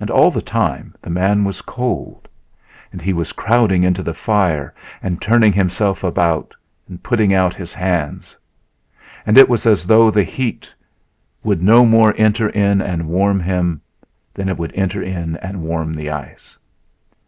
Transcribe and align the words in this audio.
And 0.00 0.10
all 0.10 0.32
the 0.32 0.42
time 0.42 0.96
the 1.00 1.10
man 1.10 1.44
was 1.44 1.62
cold; 1.62 2.26
and 2.90 3.00
he 3.00 3.12
was 3.12 3.30
crowding 3.30 3.84
into 3.84 4.02
the 4.02 4.12
fire 4.12 4.74
and 5.00 5.22
turning 5.22 5.52
himself 5.52 6.02
about 6.02 6.56
and 6.88 7.00
putting 7.00 7.32
out 7.32 7.54
his 7.54 7.72
hands. 7.72 8.36
And 9.24 9.38
it 9.38 9.48
was 9.48 9.64
as 9.64 9.86
though 9.86 10.10
the 10.10 10.24
heat 10.24 10.74
would 11.44 11.62
no 11.62 11.84
more 11.86 12.16
enter 12.18 12.48
in 12.48 12.82
and 12.82 13.06
warm 13.06 13.38
him 13.38 13.80
than 14.34 14.48
it 14.48 14.58
will 14.58 14.72
enter 14.74 15.04
in 15.04 15.36
and 15.36 15.62
warm 15.62 15.94
the 15.94 16.10
ice. 16.10 16.58